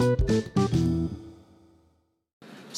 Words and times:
thank 0.00 0.20
you 0.20 0.29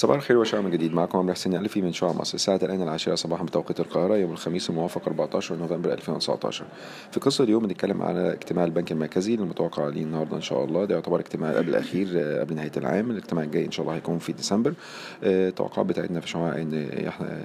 صباح 0.02 0.16
الخير 0.16 0.38
وشعر 0.38 0.62
من 0.62 0.70
جديد 0.70 0.94
معكم 0.94 1.18
عمرو 1.18 1.32
حسين 1.34 1.54
ألفي 1.54 1.82
من 1.82 1.92
شعر 1.92 2.12
مصر. 2.16 2.34
الساعة 2.34 2.60
الآن 2.62 2.82
العاشرة 2.82 3.14
صباحا 3.14 3.44
بتوقيت 3.44 3.80
القاهرة 3.80 4.16
يوم 4.16 4.32
الخميس 4.32 4.70
الموافق 4.70 5.02
14 5.06 5.56
نوفمبر 5.56 5.92
2019 5.92 6.64
في 7.10 7.20
قصة 7.20 7.44
اليوم 7.44 7.62
بنتكلم 7.62 8.02
على 8.02 8.32
اجتماع 8.32 8.64
البنك 8.64 8.92
المركزي 8.92 9.34
المتوقع 9.34 9.84
عليه 9.84 10.02
النهاردة 10.02 10.36
إن 10.36 10.40
شاء 10.40 10.64
الله. 10.64 10.84
ده 10.84 10.94
يعتبر 10.94 11.20
اجتماع 11.20 11.52
قبل 11.56 11.68
الأخير 11.68 12.08
آه، 12.16 12.40
قبل 12.40 12.54
نهاية 12.54 12.70
العام. 12.76 13.10
الاجتماع 13.10 13.44
الجاي 13.44 13.64
إن 13.64 13.70
شاء 13.70 13.84
الله 13.86 13.96
هيكون 13.96 14.18
في 14.18 14.32
ديسمبر. 14.32 14.74
آه، 15.24 15.48
التوقعات 15.48 15.86
بتاعتنا 15.86 16.20
في 16.20 16.28
شعاع 16.28 16.56
إن 16.56 16.88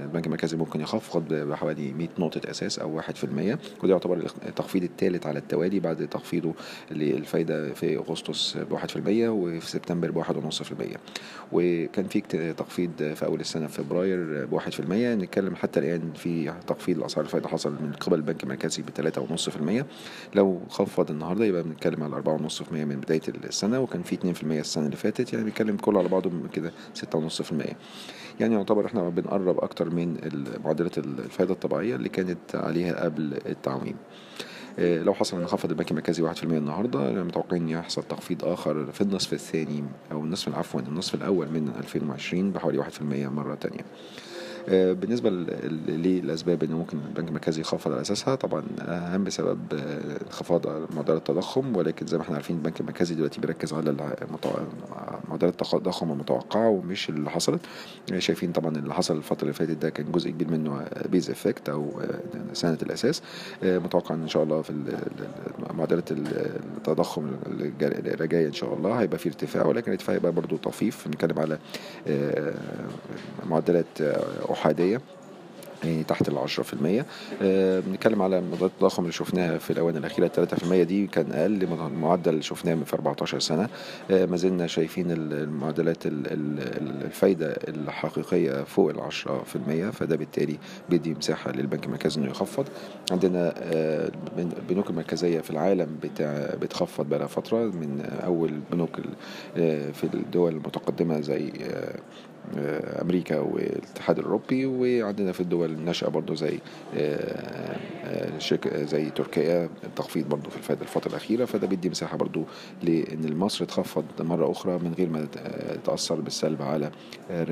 البنك 0.03 0.25
المركزي 0.25 0.57
ممكن 0.57 0.81
يخفض 0.81 1.33
بحوالي 1.33 1.93
100 1.93 2.07
نقطة 2.19 2.51
أساس 2.51 2.79
أو 2.79 3.01
1% 3.01 3.59
وده 3.83 3.93
يعتبر 3.93 4.17
التخفيض 4.47 4.83
الثالث 4.83 5.27
على 5.27 5.39
التوالي 5.39 5.79
بعد 5.79 6.07
تخفيضه 6.07 6.53
للفايدة 6.91 7.73
في 7.73 7.97
أغسطس 7.97 8.57
ب 8.57 8.73
1% 8.73 9.29
وفي 9.29 9.71
سبتمبر 9.71 10.11
ب 10.11 10.23
1.5% 10.23 10.97
وكان 11.51 12.07
في 12.07 12.21
تخفيض 12.51 12.91
في 12.97 13.25
أول 13.25 13.39
السنة 13.39 13.67
في 13.67 13.83
فبراير 13.83 14.45
ب 14.45 14.59
1% 14.59 14.79
نتكلم 14.81 15.55
حتى 15.55 15.79
الآن 15.79 16.13
في 16.15 16.53
تخفيض 16.67 16.97
لاسعار 16.99 17.25
الفائده 17.25 17.47
حصل 17.47 17.71
من 17.71 17.91
قبل 17.99 18.15
البنك 18.15 18.43
المركزي 18.43 18.81
ب 18.83 18.89
3.5% 19.81 19.85
لو 20.35 20.61
خفض 20.69 21.11
النهارده 21.11 21.45
يبقى 21.45 21.63
بنتكلم 21.63 22.03
على 22.03 22.23
4.5% 22.23 22.71
من 22.71 22.99
بداية 22.99 23.21
السنة 23.27 23.79
وكان 23.79 24.01
في 24.01 24.17
2% 24.17 24.43
السنة 24.43 24.85
اللي 24.85 24.95
فاتت. 24.97 25.33
يعني 25.33 25.45
بنتكلم 25.45 25.77
كله 25.77 25.99
على 25.99 26.07
بعضه 26.09 26.31
كده 26.53 26.71
6.5% 26.95 27.53
يعني 28.39 28.55
يعتبر 28.55 28.85
إحنا 28.85 29.09
بنقرب 29.09 29.59
أكتر 29.59 29.89
من 29.89 30.17
معدلات 30.65 30.97
الفائده 30.97 31.53
الطبيعية 31.53 31.95
اللي 31.95 32.09
كانت 32.09 32.55
عليها 32.55 33.03
قبل 33.03 33.39
التعويم. 33.45 33.95
لو 34.77 35.13
حصل 35.13 35.37
ان 35.41 35.47
خفض 35.47 35.69
البنك 35.69 35.91
المركزي 35.91 36.23
1% 36.33 36.43
النهارده 36.43 37.23
متوقعين 37.23 37.61
إن 37.61 37.69
يحصل 37.69 38.03
تخفيض 38.03 38.45
آخر 38.45 38.91
في 38.91 39.01
النصف 39.01 39.33
الثاني 39.33 39.83
أو 40.11 40.23
النصف 40.23 40.55
عفوا 40.55 40.79
النصف 40.81 41.15
الأول 41.15 41.47
من 41.47 41.71
2020 41.77 42.51
بحوالي 42.51 42.83
1% 42.83 43.01
مرة 43.01 43.55
تانية. 43.55 43.85
آه، 44.69 44.93
بالنسبة 44.93 45.29
ل- 45.29 45.43
ل- 45.87 46.01
للأسباب 46.03 46.63
اللي 46.63 46.75
ممكن 46.75 46.97
البنك 47.07 47.27
المركزي 47.29 47.61
يخفض 47.61 47.91
على 47.91 48.01
أساسها 48.01 48.35
طبعا 48.35 48.63
أهم 48.81 49.29
سبب 49.29 49.59
آه، 49.73 50.17
انخفاض 50.27 50.67
معدلات 50.95 51.17
التضخم 51.29 51.75
ولكن 51.75 52.07
زي 52.07 52.17
ما 52.17 52.23
إحنا 52.23 52.35
عارفين 52.35 52.55
البنك 52.55 52.79
المركزي 52.79 53.15
دلوقتي 53.15 53.41
بيركز 53.41 53.73
على 53.73 53.95
معدلات 55.29 55.61
التضخم 55.63 56.11
المتوقعة 56.11 56.69
ومش 56.69 57.09
اللي 57.09 57.29
حصلت. 57.29 57.61
آه، 58.13 58.19
شايفين 58.19 58.51
طبعا 58.51 58.75
اللي 58.75 58.93
حصل 58.93 59.17
الفترة 59.17 59.41
اللي 59.41 59.53
فاتت 59.53 59.71
ده 59.77 59.89
كان 59.89 60.11
جزء 60.11 60.29
كبير 60.29 60.51
منه 60.51 60.85
base 61.11 61.29
effect 61.29 61.69
أو 61.69 62.01
سنة 62.53 62.77
الأساس. 62.81 63.21
آه، 63.63 63.77
متوقع 63.79 64.15
إن 64.15 64.27
شاء 64.27 64.43
الله 64.43 64.61
في 64.61 64.73
معدلات 65.73 66.11
ال- 66.11 66.51
التضخم 66.77 67.31
اللي 67.45 68.27
جاية 68.27 68.47
إن 68.47 68.53
شاء 68.53 68.73
الله 68.73 68.93
هيبقى 68.93 69.17
في 69.19 69.29
ارتفاع 69.29 69.65
ولكن 69.65 69.87
الارتفاع 69.91 70.15
هيبقى 70.15 70.31
برضو 70.31 70.57
طفيف. 70.57 71.07
بنتكلم 71.07 71.39
على 71.39 71.57
معدلات 73.49 73.85
أحادية 74.61 75.01
يعني 75.83 76.03
تحت 76.03 76.29
ال 76.29 76.37
10% 76.37 77.05
آه، 77.41 77.79
بنتكلم 77.79 78.21
على 78.21 78.41
معدلات 78.41 78.71
التضخم 78.71 79.01
اللي 79.03 79.13
شفناها 79.13 79.57
في 79.57 79.69
الاونه 79.73 79.97
الأخيرة 79.97 80.27
3% 80.27 80.83
دي 80.83 81.07
كان 81.07 81.31
أقل 81.31 81.67
من 81.67 81.85
المعدل 81.87 82.31
اللي 82.31 82.41
شفناه 82.41 82.75
في 82.85 82.93
14 82.93 83.39
سنة. 83.39 83.69
آه، 84.11 84.25
ما 84.25 84.37
زلنا 84.37 84.67
شايفين 84.67 85.11
ال- 85.11 85.33
المعدلات 85.33 86.05
ال- 86.05 86.27
ال- 86.27 87.05
الفايدة 87.05 87.55
الحقيقية 87.67 88.63
فوق 88.63 88.89
ال 88.89 88.99
10% 88.99 89.89
فده 89.91 90.15
بالتالي 90.15 90.57
بيدي 90.89 91.13
مساحة 91.13 91.51
للبنك 91.51 91.85
المركزي 91.85 92.21
إنه 92.21 92.29
يخفض. 92.29 92.65
عندنا 93.11 93.53
البن- 93.57 94.51
البنوك 94.57 94.89
المركزية 94.89 95.39
في 95.39 95.49
العالم 95.51 95.87
بتاع 96.03 96.55
بتخفض 96.61 97.09
بقى 97.09 97.27
فترة 97.29 97.57
من 97.63 98.01
أول 98.25 98.51
بنوك 98.71 98.99
آه، 99.57 99.91
في 99.91 100.03
الدول 100.03 100.51
المتقدمة 100.53 101.21
زي 101.21 101.51
آه، 101.61 101.95
أمريكا 103.01 103.39
والاتحاد 103.39 104.19
الأوروبي 104.19 104.65
وعندنا 104.65 105.31
في 105.31 105.39
الدول 105.39 105.71
الناشئة 105.71 106.07
برضو 106.07 106.35
زي 106.35 106.59
آه، 106.97 107.77
آه، 108.05 108.39
زي 108.83 109.09
تركيا 109.09 109.69
التخفيض 109.83 110.29
برضو 110.29 110.49
في 110.49 110.57
الفائده 110.57 110.81
الفترة 110.81 111.09
الأخيرة. 111.09 111.45
فده 111.45 111.67
بيدي 111.67 111.89
مساحة 111.89 112.17
برضو 112.17 112.43
لإن 112.83 113.35
مصر 113.37 113.65
تخفض 113.65 114.05
مرة 114.19 114.51
أخرى 114.51 114.73
من 114.77 114.93
غير 114.97 115.09
ما 115.09 115.27
تأثر 115.85 116.15
بالسلب 116.15 116.61
على 116.61 116.91
آه، 117.31 117.45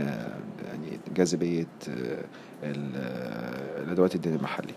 يعني 0.68 1.00
جاذبية 1.16 1.68
آه، 1.90 2.24
ال- 2.64 2.92
آه، 2.96 3.84
الأدوات 3.84 4.16
الدين 4.16 4.36
المحلي 4.36 4.74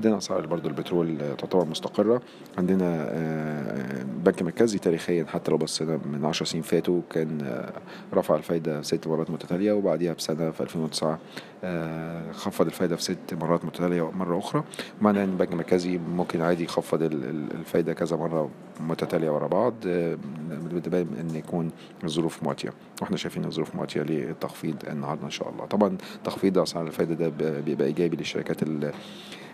عندنا 0.00 0.18
أسعار 0.18 0.46
برضو 0.46 0.68
البترول 0.68 1.18
تعتبر 1.38 1.64
مستقرة. 1.64 2.22
عندنا 2.58 3.06
آه، 3.10 4.02
بنك 4.24 4.42
مركزي 4.42 4.78
تاريخيا 4.78 5.24
حتى 5.28 5.50
لو 5.50 5.56
بصينا 5.56 6.00
من 6.12 6.24
10 6.24 6.46
سنين 6.46 6.62
فاتوا 6.62 7.00
كان 7.10 7.40
آه، 7.42 7.72
رفع 8.14 8.34
الفايدة 8.36 8.82
ست 8.82 9.06
مرات 9.08 9.30
متتالية 9.30 9.72
وبعديها 9.72 10.12
بسنة 10.12 10.50
في 10.50 10.60
2009 10.60 11.18
آه، 11.64 12.32
خفض 12.32 12.66
الفايدة 12.66 12.96
في 12.96 13.02
ست 13.02 13.34
مرات 13.40 13.64
متتالية 13.64 14.10
مرة 14.10 14.38
أخرى. 14.38 14.64
معنى 15.00 15.24
أن 15.24 15.28
البنك 15.28 15.52
المركزي 15.52 15.98
ممكن 15.98 16.40
عادي 16.42 16.64
يخفض 16.64 17.02
ال- 17.02 17.24
ال- 17.24 17.52
الفايدة 17.52 17.92
كذا 17.92 18.16
مرة 18.16 18.50
متتالية 18.80 19.30
ورا 19.30 19.46
بعض 19.46 19.74
بتبين 20.72 21.06
أن 21.20 21.34
يكون 21.36 21.70
الظروف 22.04 22.42
مواتية. 22.42 22.72
وإحنا 23.02 23.16
شايفين 23.16 23.44
الظروف 23.44 23.74
مواتية 23.74 24.02
للتخفيض 24.02 24.76
النهاردة 24.90 25.24
إن 25.24 25.30
شاء 25.30 25.48
الله. 25.50 25.64
طبعا 25.64 25.96
تخفيض 26.24 26.58
أسعار 26.58 26.86
الفايدة 26.86 27.14
ده 27.28 27.60
بيبقى 27.60 27.86
إيجابي 27.86 28.16
للشركات 28.16 28.62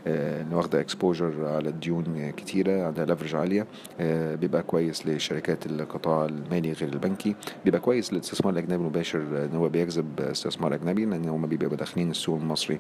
آه، 0.07 0.47
واخدة 0.53 0.81
exposure 0.81 1.47
على 1.47 1.69
الديون 1.69 2.31
كتيرة 2.31 2.87
عندها 2.87 3.05
leverage 3.07 3.35
عالية 3.35 3.67
آه، 4.01 4.35
بيبقى 4.35 4.63
كويس 4.63 5.07
لشركات 5.07 5.67
القطاع 5.67 6.25
المالي 6.25 6.73
غير 6.73 6.89
البنكي 6.93 7.35
بيبقى 7.65 7.81
كويس 7.81 8.13
للاستثمار 8.13 8.53
الأجنبي 8.53 8.75
المباشر 8.75 9.19
آه، 9.19 9.47
إن 9.47 9.55
هو 9.57 9.69
بيجذب 9.69 10.21
استثمار 10.21 10.75
أجنبي 10.75 11.05
لأن 11.05 11.29
هم 11.29 11.47
بيبقوا 11.47 11.77
داخلين 11.77 12.11
السوق 12.11 12.39
المصري 12.41 12.79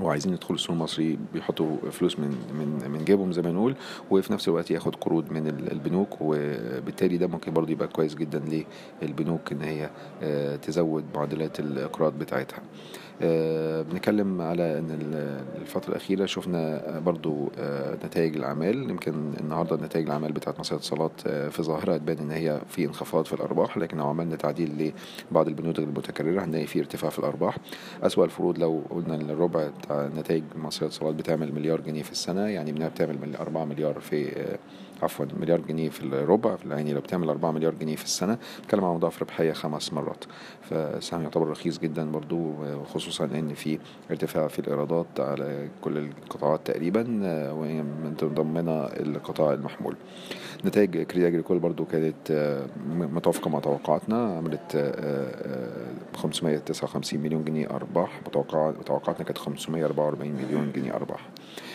وعايزين 0.00 0.32
يدخلوا 0.32 0.54
السوق 0.58 0.70
المصري 0.76 1.18
بيحطوا 1.34 1.76
فلوس 1.90 2.18
من 2.18 2.28
من 2.58 2.90
من 2.90 3.04
جيبهم 3.04 3.32
زي 3.32 3.42
ما 3.42 3.52
نقول 3.52 3.74
وفي 4.10 4.32
نفس 4.32 4.48
الوقت 4.48 4.70
ياخد 4.70 4.94
قروض 4.96 5.30
من 5.32 5.46
ال- 5.46 5.72
البنوك 5.72 6.08
وبالتالي 6.20 7.16
ده 7.18 7.26
ممكن 7.26 7.52
برضه 7.52 7.72
يبقى 7.72 7.88
كويس 7.88 8.14
جدا 8.14 8.42
للبنوك 9.02 9.52
إن 9.52 9.62
هي 9.62 9.90
آه، 10.22 10.56
تزود 10.56 11.04
معدلات 11.14 11.60
الإقراض 11.60 12.18
بتاعتها. 12.18 12.58
آه، 13.22 13.82
بنتكلم 13.82 14.40
على 14.40 14.78
إن 14.78 14.90
ال- 14.90 15.60
الفترة 15.60 15.88
الأخيرة 15.90 16.26
شفنا 16.26 16.82
برضو 16.98 17.50
آه، 17.58 17.94
نتائج 18.06 18.36
الأعمال. 18.36 18.90
يمكن 18.90 19.14
النهاردة 19.40 19.76
نتائج 19.76 20.06
الأعمال 20.06 20.32
بتاعت 20.32 20.60
مصرية 20.60 20.78
اتصالات 20.78 21.12
آه، 21.26 21.48
في 21.48 21.62
ظاهرة 21.62 21.96
تبان 21.96 22.18
إن 22.18 22.30
هي 22.30 22.60
في 22.68 22.84
انخفاض 22.84 23.24
في 23.24 23.32
الأرباح 23.32 23.78
لكن 23.78 23.96
لو 23.98 24.06
عملنا 24.06 24.36
تعديل 24.36 24.92
لبعض 25.30 25.48
البنود 25.48 25.78
المتكررة 25.78 26.44
هنلاقي 26.44 26.66
في 26.66 26.78
ارتفاع 26.80 27.10
في 27.10 27.18
الأرباح. 27.18 27.56
أسوأ 28.02 28.24
الفروض 28.24 28.58
لو 28.58 28.82
قلنا 28.90 29.14
الربع 29.14 29.70
نتائج 29.92 30.42
مصرية 30.56 30.88
اتصالات 30.88 31.14
بتعمل 31.14 31.54
مليار 31.54 31.80
جنيه 31.80 32.02
في 32.02 32.12
السنة 32.12 32.46
يعني 32.46 32.70
إنها 32.70 32.88
بتعمل 32.88 33.18
مل- 33.18 33.36
4 33.36 33.64
مليار 33.64 34.00
في 34.00 34.28
آه، 34.40 34.58
عفوا 35.02 35.26
مليار 35.40 35.60
جنيه 35.60 35.88
في 35.90 36.02
الربع 36.02 36.56
يعني 36.70 36.92
لو 36.92 37.00
بتعمل 37.00 37.28
4 37.28 37.50
مليار 37.50 37.74
جنيه 37.74 37.96
في 37.96 38.04
السنة 38.04 38.38
بتكلم 38.62 38.84
عن 38.84 38.94
مضاعف 38.94 39.22
ربحية 39.22 39.52
خمس 39.52 39.92
مرات. 39.92 40.24
فالسهم 40.62 41.22
يعتبر 41.22 41.48
رخيص 41.48 41.78
جدا 41.78 42.10
برضو 42.10 42.52
خصوصا 42.94 43.24
إن 43.24 43.54
في 43.54 43.78
ارتفاع 44.10 44.48
في 44.48 44.58
الإيرادات 44.58 45.06
على 45.18 45.68
كل 45.80 45.98
القطاعات 45.98 46.60
تقريبا 46.64 47.20
آه، 47.24 47.54
وهي 47.54 47.82
من 47.82 48.14
ضمنها 48.24 49.00
القطاع 49.00 49.52
المحمول. 49.52 49.96
نتائج 50.64 51.02
كريدي 51.02 51.28
أجريكول 51.28 51.58
برضو 51.58 51.84
كانت 51.84 52.30
آه، 52.30 52.66
م- 52.88 53.14
متوافقة 53.16 53.50
مع 53.50 53.58
توقعاتنا 53.60 54.36
عملت 54.36 54.74
آه، 54.74 54.94
آه، 56.14 56.16
559 56.16 57.20
مليون 57.20 57.44
جنيه 57.44 57.70
أرباح 57.70 58.20
متوقع 58.26 58.70
توقعاتنا 58.86 59.24
كانت 59.24 59.38
544 59.38 60.32
مليون 60.32 60.72
جنيه 60.72 60.94
أرباح. 60.94 61.20
آه، 61.20 61.73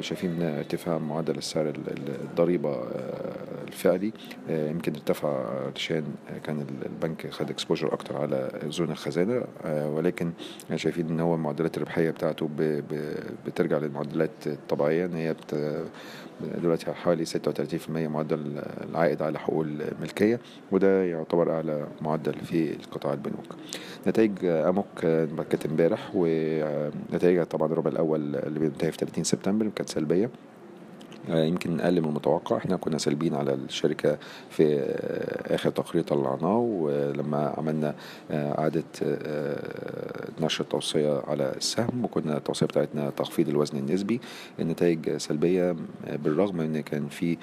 شايفين 0.00 0.42
ارتفاع 0.42 0.98
معدل 0.98 1.38
السعر 1.38 1.66
ال- 1.66 1.74
ال- 1.90 2.20
الضريبة 2.24 2.70
آه، 2.70 3.32
الفعلي 3.72 4.12
آه، 4.50 4.70
يمكن 4.70 4.92
ارتفع 4.92 5.60
علشان 5.66 6.04
كان 6.44 6.60
ال- 6.60 6.86
البنك 6.86 7.30
خد 7.30 7.50
exposure 7.50 7.92
أكتر 7.94 8.16
على 8.16 8.50
أذون 8.68 8.90
الخزانة 8.90 9.44
آه، 9.64 9.90
ولكن 9.90 10.30
شايفين 10.76 11.08
إن 11.08 11.20
هو 11.20 11.34
المعدلات 11.34 11.76
الربحية 11.76 12.10
بتاعته 12.10 12.48
بترجع 13.46 13.78
للمعدلات 13.78 14.30
الطبيعية 14.46 15.04
إن 15.06 15.14
هي 15.14 15.34
دلوقتي 16.62 16.92
حوالي 16.92 17.24
36% 17.24 18.08
معدل 18.08 18.62
العائد 18.90 19.22
على 19.22 19.38
حقوق 19.38 19.64
الملكية 19.68 20.40
وده 20.72 21.04
يعتبر 21.04 21.50
أعلى 21.52 21.86
معدل 22.00 22.34
في 22.34 22.74
قطاع 22.90 23.12
البنوك. 23.12 23.56
نتائج 24.06 24.32
أموك 24.44 24.86
كانت 25.50 25.66
امبارح 25.66 26.10
ونتائجها 26.14 27.44
طبعا 27.44 27.72
الربع 27.72 27.90
الأول 27.90 28.36
اللي 28.36 28.58
بينتهي 28.60 28.92
في 28.92 28.98
30 28.98 29.24
سبتمبر 29.24 29.68
كانت 29.76 29.88
سلبية. 29.88 30.24
آه، 30.26 30.51
يمكن 31.28 31.80
أقل 31.80 32.00
من 32.00 32.08
المتوقع. 32.08 32.56
إحنا 32.56 32.76
كنا 32.76 32.98
سالبين 32.98 33.34
على 33.34 33.54
الشركة 33.54 34.18
في 34.50 34.78
آه، 34.78 35.54
آخر 35.54 35.70
تقرير 35.70 36.02
طلعناه 36.04 36.56
ولما 36.58 37.54
عملنا 37.58 37.94
إعادة 38.30 38.82
نشر 40.40 40.64
التوصية 40.64 41.22
على 41.26 41.52
السهم 41.56 42.04
وكنا 42.04 42.36
التوصية 42.36 42.66
بتاعتنا 42.66 43.10
تخفيض 43.10 43.48
الوزن 43.48 43.78
النسبي 43.78 44.20
النتائج 44.60 45.16
سلبية 45.16 45.76
بالرغم 46.24 46.60
إن 46.60 46.80
كان 46.80 47.08
في 47.08 47.36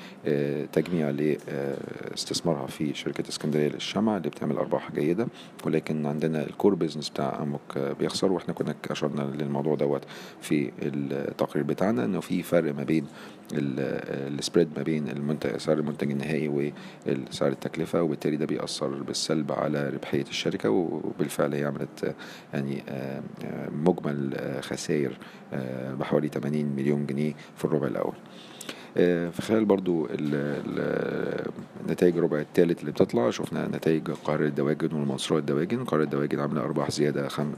تجميع 0.74 1.10
لاستثمارها 1.10 2.68
في 2.68 2.94
شركة 2.94 3.30
اسكندرية 3.30 3.68
للشمع 3.68 4.18
اللي 4.18 4.30
بتعمل 4.30 4.58
أرباح 4.58 4.92
جيدة 4.92 5.28
ولكن 5.66 6.06
عندنا 6.06 6.44
ال 6.48 6.53
core 6.53 6.76
business 6.76 7.10
بتاع 7.10 7.40
أموك 7.44 7.96
بيخسر 8.00 8.32
وإحنا 8.32 8.54
كنا 8.54 8.76
أشرنا 8.92 9.22
للموضوع 9.22 9.76
دوت 9.76 10.02
في 10.42 10.72
التقرير 10.82 11.64
بتاعنا 11.64 12.06
إنه 12.06 12.20
في 12.20 12.44
فرق 12.44 12.76
ما 12.76 12.84
بين 12.84 13.06
ال 13.80 13.92
spread 13.92 14.68
ما 14.78 14.84
بين 14.84 15.10
المنتج 15.10 15.58
سعر 15.58 15.78
المنتج 15.78 16.12
النهائي 16.12 16.48
وسعر 17.08 17.52
التكلفة 17.52 18.02
وبالتالي 18.04 18.36
ده 18.38 18.46
بيأثر 18.46 18.88
بالسلب 18.88 19.52
على 19.52 19.90
ربحية 19.90 20.26
الشركة 20.30 20.70
وبالفعل 20.70 21.54
هي 21.54 21.66
عملت 21.66 22.16
يعني 22.54 22.84
مجمل 23.72 24.38
خسائر 24.62 25.18
بحوالي 26.00 26.28
80 26.28 26.66
مليون 26.66 27.06
جنيه 27.06 27.34
في 27.58 27.66
الربع 27.66 27.88
الأول. 27.88 28.14
في 29.32 29.42
خلال 29.42 29.66
برضو 29.66 30.08
نتائج 31.90 32.18
الربع 32.18 32.40
الثالث 32.40 32.80
اللي 32.80 32.92
بتطلع 32.92 33.30
شفنا 33.30 33.68
نتائج 33.68 34.12
قاهرة 34.12 34.46
الدواجن 34.46 34.96
والمنصورة 34.96 35.40
الدواجن. 35.40 35.84
قاهرة 35.84 36.04
الدواجن 36.04 36.40
عاملة 36.40 36.62
أرباح 36.62 36.92
زيادة 36.92 37.28
خم... 37.28 37.52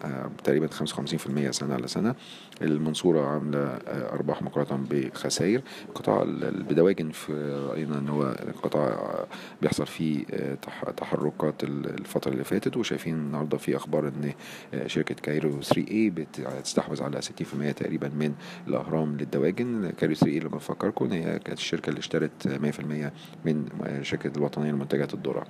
تقريبا 0.43 0.67
55% 0.67 1.49
سنة 1.51 1.73
على 1.73 1.88
سنة. 1.88 2.15
المنصورة 2.61 3.27
عاملة 3.27 3.59
أرباح 3.88 4.41
مقارنة 4.41 4.85
بخسائر. 4.89 5.61
قطاع 5.95 6.23
الدواجن 6.27 7.09
في 7.09 7.33
رأينا 7.69 7.97
إن 7.97 8.09
هو 8.09 8.35
قطاع 8.63 9.15
بيحصل 9.61 9.85
فيه 9.85 10.25
تحركات 10.97 11.63
الفترة 11.63 12.31
اللي 12.31 12.43
فاتت. 12.43 12.77
وشايفين 12.77 13.13
النهاردة 13.13 13.57
في 13.57 13.75
أخبار 13.75 14.07
إن 14.07 14.33
شركة 14.88 15.15
Cairo 15.15 15.61
3A 15.61 15.93
بتستحوذ 15.93 17.03
على 17.03 17.21
60% 17.21 17.73
تقريبا 17.75 18.07
من 18.07 18.33
الأهرام 18.67 19.17
للدواجن. 19.17 19.89
Cairo 19.89 20.15
3A 20.15 20.27
لما 20.27 20.55
نفكركم 20.55 21.11
هي 21.11 21.30
كانت 21.37 21.59
الشركة 21.59 21.89
اللي 21.89 21.99
اشترت 21.99 22.47
100% 22.47 23.11
من 23.45 23.65
شركة 24.01 24.31
الوطنية 24.37 24.71
لمنتجات 24.71 25.13
الذرة. 25.13 25.45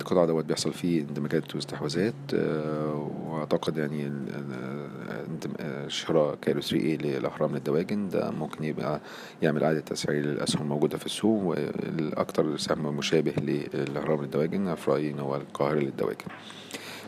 القطاع 0.00 0.24
دوت 0.24 0.44
بيحصل 0.44 0.72
فيه 0.72 1.00
اندماجات 1.00 1.54
واستحواذات. 1.54 2.14
وأعتقد 3.26 3.76
يعني 3.78 4.12
شراء 5.88 6.34
Cairo 6.42 6.60
3A 6.60 6.96
للأهرام 6.96 7.54
للدواجن 7.54 8.08
ده 8.08 8.30
ممكن 8.30 8.64
يبقى 8.64 9.00
يعمل 9.42 9.64
إعادة 9.64 9.80
تسعير 9.80 10.24
للأسهم 10.24 10.62
الموجودة 10.62 10.98
في 10.98 11.06
السوق 11.06 11.42
والاكثر 11.44 12.56
سهم 12.56 12.96
مشابه 12.96 13.32
للأهرام 13.74 14.22
للدواجن 14.22 14.74
في 14.74 14.90
رايي 14.90 15.10
إن 15.10 15.18
هو 15.20 15.36
القاهرة 15.36 15.78
للدواجن. 15.78 16.26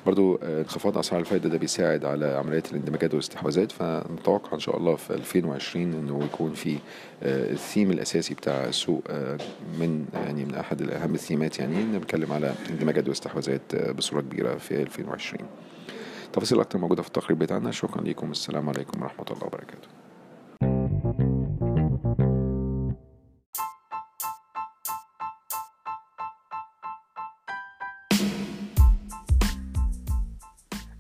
برضو 0.06 0.36
انخفاض 0.36 0.98
أسعار 0.98 1.20
الفايدة 1.20 1.48
ده 1.48 1.58
بيساعد 1.58 2.04
على 2.04 2.26
عمليه 2.26 2.62
الاندماجات 2.70 3.10
والاستحواذات 3.10 3.72
فنتوقع 3.72 4.54
إن 4.54 4.60
شاء 4.60 4.76
الله 4.76 4.96
في 4.96 5.14
2020 5.14 5.84
إنه 5.92 6.24
يكون 6.24 6.52
في 6.52 6.78
الثيم 7.22 7.90
الأساسي 7.90 8.34
بتاع 8.34 8.64
السوق 8.64 9.02
من 9.80 10.06
يعني 10.14 10.44
من 10.44 10.54
أحد 10.54 10.82
اهم 10.82 11.14
الثيمات 11.14 11.58
يعني 11.58 11.82
بنتكلم 11.98 12.32
على 12.32 12.54
اندماجات 12.70 13.08
واستحواذات 13.08 13.76
بصورة 13.96 14.20
كبيرة 14.20 14.54
في 14.56 14.82
2020 14.82 15.46
تفاصيل 16.32 16.60
أكتر 16.60 16.78
موجودة 16.78 17.02
في 17.02 17.08
التقرير 17.08 17.38
بتاعنا. 17.38 17.70
شكرا 17.70 18.02
لكم 18.02 18.30
السلام 18.30 18.68
عليكم 18.68 19.02
ورحمة 19.02 19.24
الله 19.30 19.46
وبركاته. 19.46 19.88